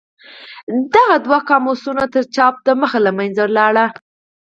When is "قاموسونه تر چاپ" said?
1.49-2.55